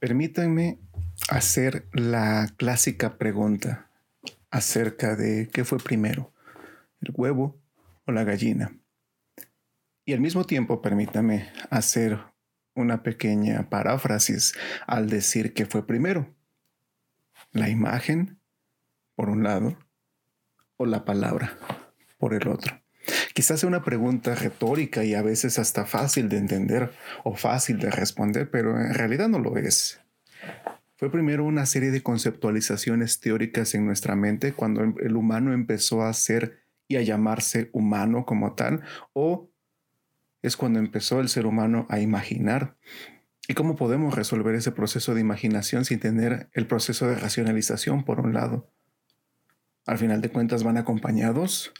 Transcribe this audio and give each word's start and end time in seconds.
Permítanme 0.00 0.78
hacer 1.28 1.86
la 1.92 2.48
clásica 2.56 3.18
pregunta 3.18 3.90
acerca 4.50 5.14
de 5.14 5.50
qué 5.52 5.66
fue 5.66 5.76
primero, 5.76 6.32
el 7.02 7.12
huevo 7.14 7.60
o 8.06 8.12
la 8.12 8.24
gallina. 8.24 8.72
Y 10.06 10.14
al 10.14 10.20
mismo 10.20 10.44
tiempo 10.44 10.80
permítame 10.80 11.52
hacer 11.68 12.18
una 12.74 13.02
pequeña 13.02 13.68
paráfrasis 13.68 14.54
al 14.86 15.10
decir 15.10 15.52
que 15.52 15.66
fue 15.66 15.86
primero, 15.86 16.34
la 17.52 17.68
imagen 17.68 18.40
por 19.14 19.28
un 19.28 19.42
lado 19.42 19.76
o 20.78 20.86
la 20.86 21.04
palabra 21.04 21.58
por 22.16 22.32
el 22.32 22.48
otro. 22.48 22.79
Quizás 23.40 23.60
sea 23.60 23.70
una 23.70 23.82
pregunta 23.82 24.34
retórica 24.34 25.02
y 25.02 25.14
a 25.14 25.22
veces 25.22 25.58
hasta 25.58 25.86
fácil 25.86 26.28
de 26.28 26.36
entender 26.36 26.92
o 27.24 27.34
fácil 27.36 27.78
de 27.78 27.90
responder, 27.90 28.50
pero 28.50 28.78
en 28.78 28.92
realidad 28.92 29.30
no 29.30 29.38
lo 29.38 29.56
es. 29.56 29.98
Fue 30.98 31.10
primero 31.10 31.46
una 31.46 31.64
serie 31.64 31.90
de 31.90 32.02
conceptualizaciones 32.02 33.18
teóricas 33.18 33.74
en 33.74 33.86
nuestra 33.86 34.14
mente 34.14 34.52
cuando 34.52 34.82
el 34.82 35.16
humano 35.16 35.54
empezó 35.54 36.02
a 36.02 36.12
ser 36.12 36.58
y 36.86 36.96
a 36.96 37.00
llamarse 37.00 37.70
humano 37.72 38.26
como 38.26 38.52
tal, 38.56 38.82
o 39.14 39.48
es 40.42 40.58
cuando 40.58 40.78
empezó 40.78 41.18
el 41.20 41.30
ser 41.30 41.46
humano 41.46 41.86
a 41.88 41.98
imaginar. 41.98 42.76
¿Y 43.48 43.54
cómo 43.54 43.74
podemos 43.74 44.14
resolver 44.16 44.54
ese 44.54 44.72
proceso 44.72 45.14
de 45.14 45.22
imaginación 45.22 45.86
sin 45.86 45.98
tener 45.98 46.50
el 46.52 46.66
proceso 46.66 47.08
de 47.08 47.14
racionalización 47.14 48.04
por 48.04 48.20
un 48.20 48.34
lado? 48.34 48.70
Al 49.86 49.96
final 49.96 50.20
de 50.20 50.28
cuentas 50.28 50.62
van 50.62 50.76
acompañados 50.76 51.72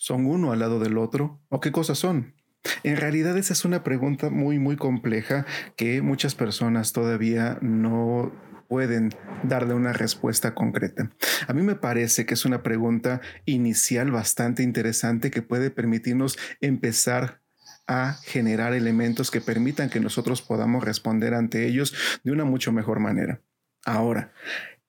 ¿Son 0.00 0.26
uno 0.26 0.52
al 0.52 0.60
lado 0.60 0.78
del 0.78 0.96
otro? 0.96 1.42
¿O 1.48 1.60
qué 1.60 1.72
cosas 1.72 1.98
son? 1.98 2.36
En 2.84 2.96
realidad 2.96 3.36
esa 3.36 3.52
es 3.52 3.64
una 3.64 3.82
pregunta 3.82 4.30
muy, 4.30 4.60
muy 4.60 4.76
compleja 4.76 5.44
que 5.76 6.02
muchas 6.02 6.36
personas 6.36 6.92
todavía 6.92 7.58
no 7.62 8.32
pueden 8.68 9.10
darle 9.42 9.74
una 9.74 9.92
respuesta 9.92 10.54
concreta. 10.54 11.10
A 11.48 11.52
mí 11.52 11.62
me 11.62 11.74
parece 11.74 12.26
que 12.26 12.34
es 12.34 12.44
una 12.44 12.62
pregunta 12.62 13.20
inicial 13.44 14.12
bastante 14.12 14.62
interesante 14.62 15.32
que 15.32 15.42
puede 15.42 15.72
permitirnos 15.72 16.38
empezar 16.60 17.42
a 17.88 18.18
generar 18.22 18.74
elementos 18.74 19.32
que 19.32 19.40
permitan 19.40 19.90
que 19.90 19.98
nosotros 19.98 20.42
podamos 20.42 20.84
responder 20.84 21.34
ante 21.34 21.66
ellos 21.66 22.20
de 22.22 22.30
una 22.30 22.44
mucho 22.44 22.70
mejor 22.70 23.00
manera. 23.00 23.42
Ahora, 23.84 24.32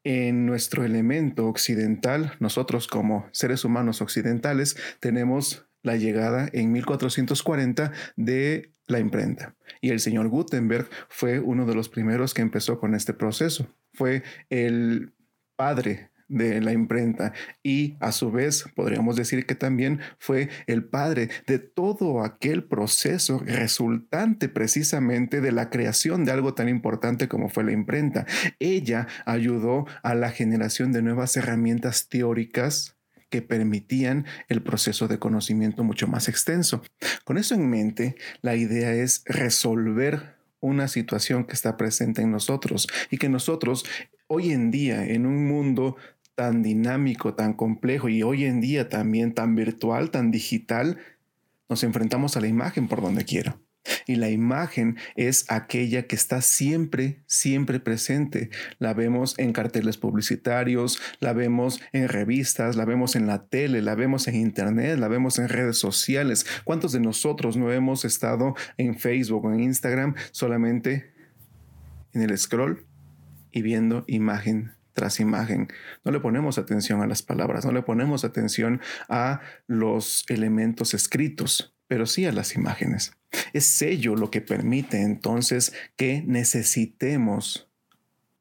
en 0.04 0.46
nuestro 0.46 0.86
elemento 0.86 1.48
occidental, 1.48 2.34
nosotros 2.40 2.88
como 2.88 3.28
seres 3.32 3.66
humanos 3.66 4.02
occidentales 4.02 4.78
tenemos 5.00 5.66
la 5.82 5.96
llegada 5.96 6.50
en 6.54 6.72
1440 6.72 7.92
de 8.16 8.72
la 8.88 9.00
imprenta. 9.00 9.56
Y 9.82 9.90
el 9.90 10.00
señor 10.00 10.30
Gutenberg 10.30 10.90
fue 11.10 11.40
uno 11.40 11.66
de 11.66 11.76
los 11.76 11.90
primeros 11.90 12.34
que 12.34 12.42
empezó 12.42 12.80
con 12.80 12.96
este 12.96 13.14
proceso. 13.14 13.68
Fue 13.94 14.24
el 14.50 15.14
padre 15.56 16.10
de 16.30 16.62
la 16.62 16.72
imprenta 16.72 17.34
y 17.64 17.98
a 18.00 18.12
su 18.12 18.32
vez 18.32 18.66
podríamos 18.76 19.16
decir 19.16 19.46
que 19.46 19.56
también 19.56 20.00
fue 20.20 20.50
el 20.68 20.86
padre 20.86 21.30
de 21.48 21.60
todo 21.60 22.24
aquel 22.24 22.64
proceso 22.64 23.44
resultante 23.46 24.48
precisamente 24.48 25.42
de 25.42 25.52
la 25.52 25.70
creación 25.70 26.24
de 26.24 26.32
algo 26.32 26.54
tan 26.54 26.70
importante 26.70 27.28
como 27.28 27.50
fue 27.50 27.64
la 27.64 27.72
imprenta. 27.72 28.26
Ella 28.60 29.08
ayudó 29.26 29.86
a 30.04 30.16
la 30.16 30.30
generación 30.32 30.92
de 30.92 31.02
nuevas 31.02 31.36
herramientas 31.36 32.08
teóricas 32.10 32.96
que 33.30 33.42
permitían 33.42 34.26
el 34.48 34.64
proceso 34.64 35.08
de 35.08 35.20
conocimiento 35.20 35.84
mucho 35.84 36.08
más 36.08 36.28
extenso. 36.30 36.82
Con 37.24 37.38
eso 37.38 37.56
en 37.56 37.70
mente, 37.70 38.16
la 38.42 38.56
idea 38.56 38.94
es 38.94 39.24
resolver 39.26 40.40
una 40.62 40.88
situación 40.88 41.46
que 41.46 41.54
está 41.54 41.78
presente 41.78 42.22
en 42.22 42.32
nosotros 42.32 42.88
y 43.10 43.18
que 43.18 43.30
nosotros 43.30 43.86
hoy 44.28 44.52
en 44.52 44.72
día 44.72 45.06
en 45.06 45.26
un 45.26 45.48
mundo 45.48 45.96
tan 46.40 46.64
dinámico, 46.64 47.34
tan 47.34 47.52
complejo 47.52 48.08
y 48.08 48.24
hoy 48.24 48.46
en 48.46 48.62
día 48.62 48.88
también 48.88 49.34
tan 49.34 49.56
virtual, 49.56 50.10
tan 50.10 50.32
digital, 50.32 50.98
nos 51.68 51.84
enfrentamos 51.84 52.38
a 52.38 52.40
la 52.40 52.48
imagen 52.48 52.88
por 52.88 53.02
donde 53.02 53.26
quiera. 53.26 53.58
Y 54.08 54.16
la 54.16 54.30
imagen 54.30 54.96
es 55.18 55.44
aquella 55.50 56.08
que 56.08 56.16
está 56.16 56.42
siempre, 56.42 57.24
siempre 57.26 57.82
presente. 57.82 58.52
La 58.78 58.94
vemos 58.94 59.38
en 59.38 59.52
carteles 59.52 59.98
publicitarios, 59.98 61.02
la 61.20 61.34
vemos 61.34 61.82
en 61.92 62.08
revistas, 62.08 62.78
la 62.78 62.86
vemos 62.86 63.18
en 63.18 63.28
la 63.28 63.48
tele, 63.48 63.82
la 63.82 63.96
vemos 63.96 64.30
en 64.30 64.36
internet, 64.36 64.98
la 64.98 65.10
vemos 65.10 65.40
en 65.40 65.50
redes 65.50 65.78
sociales. 65.78 66.46
¿Cuántos 66.64 66.94
de 66.94 67.02
nosotros 67.02 67.58
no 67.58 67.70
hemos 67.74 68.06
estado 68.06 68.56
en 68.78 68.98
Facebook 68.98 69.44
o 69.44 69.52
en 69.52 69.60
Instagram 69.60 70.16
solamente 70.32 71.12
en 72.14 72.22
el 72.22 72.38
scroll 72.38 72.86
y 73.52 73.62
viendo 73.62 74.06
imagen 74.08 74.79
tras 74.94 75.20
imagen. 75.20 75.68
No 76.04 76.12
le 76.12 76.20
ponemos 76.20 76.58
atención 76.58 77.02
a 77.02 77.08
las 77.08 77.22
palabras, 77.22 77.66
no 77.66 77.72
le 77.72 77.82
ponemos 77.82 78.24
atención 78.24 78.82
a 79.08 79.42
los 79.68 80.26
elementos 80.30 80.94
escritos, 80.94 81.76
pero 81.88 82.06
sí 82.06 82.26
a 82.26 82.32
las 82.32 82.56
imágenes. 82.56 83.14
Es 83.54 83.82
ello 83.82 84.16
lo 84.16 84.32
que 84.32 84.42
permite 84.42 85.02
entonces 85.02 85.74
que 85.96 86.24
necesitemos 86.26 87.70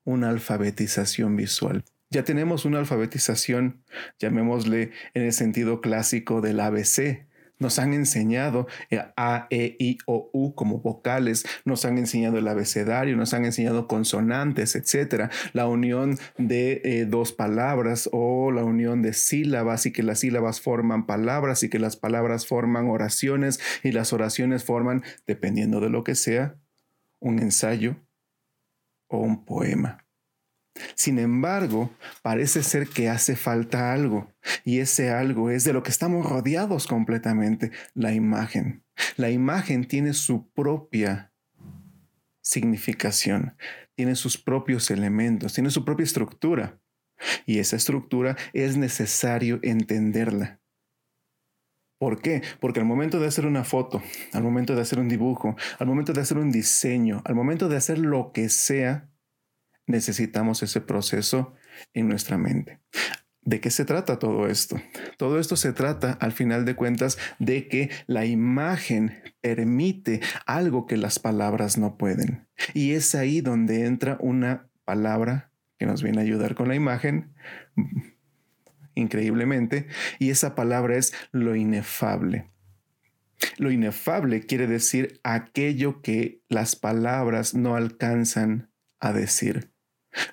una 0.04 0.30
alfabetización 0.30 1.36
visual. 1.36 1.84
Ya 2.10 2.24
tenemos 2.24 2.64
una 2.64 2.78
alfabetización, 2.78 3.82
llamémosle 4.18 4.92
en 5.12 5.22
el 5.24 5.32
sentido 5.34 5.82
clásico 5.82 6.40
del 6.40 6.60
ABC, 6.60 7.27
nos 7.58 7.78
han 7.78 7.92
enseñado 7.92 8.66
eh, 8.90 9.02
A, 9.16 9.46
E, 9.50 9.76
I, 9.78 9.98
O, 10.06 10.30
U 10.32 10.54
como 10.54 10.80
vocales, 10.80 11.44
nos 11.64 11.84
han 11.84 11.98
enseñado 11.98 12.38
el 12.38 12.48
abecedario, 12.48 13.16
nos 13.16 13.34
han 13.34 13.44
enseñado 13.44 13.88
consonantes, 13.88 14.76
etcétera. 14.76 15.30
La 15.52 15.66
unión 15.66 16.18
de 16.36 16.80
eh, 16.84 17.04
dos 17.06 17.32
palabras 17.32 18.08
o 18.12 18.52
la 18.52 18.64
unión 18.64 19.02
de 19.02 19.12
sílabas 19.12 19.86
y 19.86 19.92
que 19.92 20.02
las 20.02 20.20
sílabas 20.20 20.60
forman 20.60 21.06
palabras 21.06 21.62
y 21.62 21.68
que 21.68 21.78
las 21.78 21.96
palabras 21.96 22.46
forman 22.46 22.88
oraciones 22.88 23.60
y 23.82 23.92
las 23.92 24.12
oraciones 24.12 24.64
forman, 24.64 25.02
dependiendo 25.26 25.80
de 25.80 25.90
lo 25.90 26.04
que 26.04 26.14
sea, 26.14 26.56
un 27.20 27.38
ensayo 27.40 27.96
o 29.08 29.18
un 29.18 29.44
poema. 29.44 30.07
Sin 30.94 31.18
embargo, 31.18 31.90
parece 32.22 32.62
ser 32.62 32.88
que 32.88 33.08
hace 33.08 33.36
falta 33.36 33.92
algo, 33.92 34.32
y 34.64 34.78
ese 34.80 35.10
algo 35.10 35.50
es 35.50 35.64
de 35.64 35.72
lo 35.72 35.82
que 35.82 35.90
estamos 35.90 36.26
rodeados 36.26 36.86
completamente, 36.86 37.70
la 37.94 38.12
imagen. 38.12 38.84
La 39.16 39.30
imagen 39.30 39.86
tiene 39.86 40.12
su 40.12 40.50
propia 40.52 41.32
significación, 42.42 43.56
tiene 43.94 44.14
sus 44.14 44.38
propios 44.38 44.90
elementos, 44.90 45.54
tiene 45.54 45.70
su 45.70 45.84
propia 45.84 46.04
estructura, 46.04 46.80
y 47.46 47.58
esa 47.58 47.76
estructura 47.76 48.36
es 48.52 48.76
necesario 48.76 49.60
entenderla. 49.62 50.60
¿Por 51.98 52.22
qué? 52.22 52.42
Porque 52.60 52.78
al 52.78 52.86
momento 52.86 53.18
de 53.18 53.26
hacer 53.26 53.44
una 53.44 53.64
foto, 53.64 54.00
al 54.32 54.44
momento 54.44 54.76
de 54.76 54.82
hacer 54.82 55.00
un 55.00 55.08
dibujo, 55.08 55.56
al 55.80 55.88
momento 55.88 56.12
de 56.12 56.20
hacer 56.20 56.38
un 56.38 56.52
diseño, 56.52 57.22
al 57.24 57.34
momento 57.34 57.68
de 57.68 57.76
hacer 57.76 57.98
lo 57.98 58.30
que 58.32 58.48
sea, 58.48 59.10
necesitamos 59.88 60.62
ese 60.62 60.80
proceso 60.80 61.54
en 61.94 62.08
nuestra 62.08 62.38
mente. 62.38 62.78
¿De 63.42 63.60
qué 63.60 63.70
se 63.70 63.86
trata 63.86 64.18
todo 64.18 64.46
esto? 64.46 64.80
Todo 65.16 65.40
esto 65.40 65.56
se 65.56 65.72
trata, 65.72 66.12
al 66.20 66.32
final 66.32 66.66
de 66.66 66.76
cuentas, 66.76 67.18
de 67.38 67.66
que 67.66 67.90
la 68.06 68.26
imagen 68.26 69.22
permite 69.40 70.20
algo 70.44 70.86
que 70.86 70.98
las 70.98 71.18
palabras 71.18 71.78
no 71.78 71.96
pueden. 71.96 72.46
Y 72.74 72.92
es 72.92 73.14
ahí 73.14 73.40
donde 73.40 73.86
entra 73.86 74.18
una 74.20 74.68
palabra 74.84 75.50
que 75.78 75.86
nos 75.86 76.02
viene 76.02 76.18
a 76.18 76.24
ayudar 76.24 76.54
con 76.54 76.68
la 76.68 76.74
imagen, 76.74 77.32
increíblemente, 78.94 79.86
y 80.18 80.28
esa 80.28 80.54
palabra 80.54 80.96
es 80.96 81.14
lo 81.32 81.56
inefable. 81.56 82.50
Lo 83.56 83.70
inefable 83.70 84.44
quiere 84.44 84.66
decir 84.66 85.20
aquello 85.22 86.02
que 86.02 86.42
las 86.48 86.76
palabras 86.76 87.54
no 87.54 87.76
alcanzan 87.76 88.70
a 89.00 89.12
decir. 89.12 89.72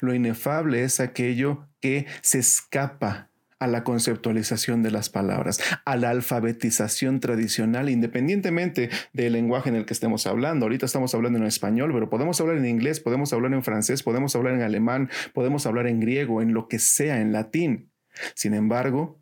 Lo 0.02 0.14
inefable 0.14 0.84
es 0.84 1.00
aquello 1.00 1.68
que 1.80 2.06
se 2.22 2.40
escapa 2.40 3.30
a 3.60 3.68
la 3.68 3.84
conceptualización 3.84 4.84
de 4.84 4.92
las 4.92 5.10
palabras, 5.10 5.60
a 5.86 5.96
la 5.96 6.10
alfabetización 6.10 7.20
tradicional, 7.20 7.90
independientemente 7.90 8.90
del 9.14 9.34
lenguaje 9.34 9.70
en 9.70 9.76
el 9.76 9.86
que 9.86 9.94
estemos 9.94 10.28
hablando. 10.28 10.66
Ahorita 10.66 10.86
estamos 10.86 11.16
hablando 11.16 11.40
en 11.40 11.46
español, 11.46 11.92
pero 11.94 12.10
podemos 12.10 12.40
hablar 12.42 12.58
en 12.58 12.66
inglés, 12.66 13.00
podemos 13.00 13.32
hablar 13.34 13.54
en 13.54 13.64
francés, 13.64 14.04
podemos 14.04 14.36
hablar 14.36 14.54
en 14.54 14.62
alemán, 14.62 15.10
podemos 15.34 15.66
hablar 15.66 15.88
en 15.88 16.00
griego, 16.00 16.42
en 16.42 16.54
lo 16.54 16.68
que 16.68 16.80
sea, 16.80 17.22
en 17.22 17.32
latín. 17.32 17.92
Sin 18.34 18.54
embargo, 18.54 19.22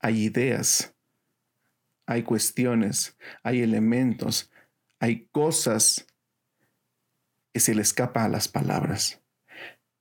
hay 0.00 0.24
ideas, 0.24 0.94
hay 2.06 2.22
cuestiones, 2.22 3.16
hay 3.42 3.62
elementos, 3.62 4.50
hay 4.98 5.28
cosas 5.30 6.06
que 7.52 7.60
se 7.60 7.74
le 7.74 7.82
escapa 7.82 8.24
a 8.24 8.28
las 8.28 8.48
palabras. 8.48 9.21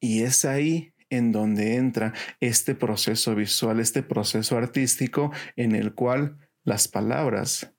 Y 0.01 0.23
es 0.23 0.43
ahí 0.43 0.93
en 1.09 1.31
donde 1.31 1.75
entra 1.75 2.13
este 2.39 2.75
proceso 2.75 3.35
visual, 3.35 3.79
este 3.79 4.01
proceso 4.01 4.57
artístico 4.57 5.31
en 5.55 5.75
el 5.75 5.93
cual 5.93 6.37
las 6.63 6.87
palabras 6.87 7.73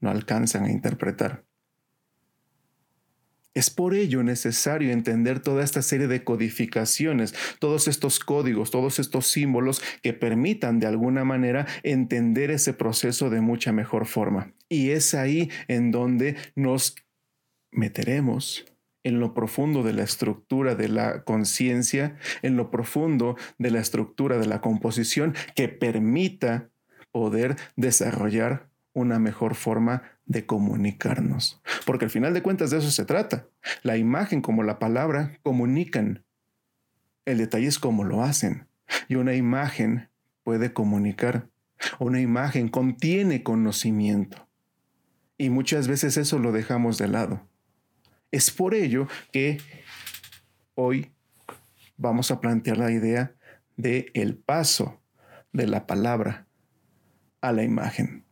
no 0.00 0.10
alcanzan 0.10 0.66
a 0.66 0.70
interpretar. 0.70 1.44
Es 3.54 3.68
por 3.68 3.94
ello 3.94 4.22
necesario 4.22 4.92
entender 4.92 5.40
toda 5.40 5.62
esta 5.62 5.82
serie 5.82 6.06
de 6.08 6.24
codificaciones, 6.24 7.34
todos 7.58 7.86
estos 7.86 8.18
códigos, 8.18 8.70
todos 8.70 8.98
estos 8.98 9.26
símbolos 9.26 9.82
que 10.02 10.14
permitan 10.14 10.78
de 10.80 10.86
alguna 10.86 11.24
manera 11.24 11.66
entender 11.82 12.50
ese 12.50 12.72
proceso 12.72 13.28
de 13.28 13.42
mucha 13.42 13.72
mejor 13.72 14.06
forma. 14.06 14.54
Y 14.70 14.90
es 14.90 15.14
ahí 15.14 15.50
en 15.68 15.90
donde 15.90 16.36
nos 16.56 16.94
meteremos 17.70 18.71
en 19.04 19.20
lo 19.20 19.34
profundo 19.34 19.82
de 19.82 19.92
la 19.92 20.02
estructura 20.02 20.74
de 20.74 20.88
la 20.88 21.24
conciencia, 21.24 22.16
en 22.42 22.56
lo 22.56 22.70
profundo 22.70 23.36
de 23.58 23.70
la 23.70 23.80
estructura 23.80 24.38
de 24.38 24.46
la 24.46 24.60
composición 24.60 25.34
que 25.54 25.68
permita 25.68 26.70
poder 27.10 27.56
desarrollar 27.76 28.70
una 28.94 29.18
mejor 29.18 29.54
forma 29.54 30.02
de 30.26 30.46
comunicarnos. 30.46 31.60
Porque 31.86 32.04
al 32.04 32.10
final 32.10 32.34
de 32.34 32.42
cuentas 32.42 32.70
de 32.70 32.78
eso 32.78 32.90
se 32.90 33.04
trata. 33.04 33.46
La 33.82 33.96
imagen 33.96 34.40
como 34.40 34.62
la 34.62 34.78
palabra 34.78 35.38
comunican. 35.42 36.24
El 37.24 37.38
detalle 37.38 37.66
es 37.66 37.78
cómo 37.78 38.04
lo 38.04 38.22
hacen. 38.22 38.66
Y 39.08 39.14
una 39.14 39.34
imagen 39.34 40.08
puede 40.42 40.72
comunicar. 40.72 41.48
Una 41.98 42.20
imagen 42.20 42.68
contiene 42.68 43.42
conocimiento. 43.42 44.48
Y 45.38 45.50
muchas 45.50 45.88
veces 45.88 46.16
eso 46.16 46.38
lo 46.38 46.52
dejamos 46.52 46.98
de 46.98 47.08
lado. 47.08 47.48
Es 48.32 48.50
por 48.50 48.74
ello 48.74 49.06
que 49.30 49.58
hoy 50.74 51.12
vamos 51.98 52.30
a 52.30 52.40
plantear 52.40 52.78
la 52.78 52.90
idea 52.90 53.34
de 53.76 54.10
el 54.14 54.36
paso 54.36 55.02
de 55.52 55.66
la 55.66 55.86
palabra 55.86 56.46
a 57.42 57.52
la 57.52 57.62
imagen. 57.62 58.24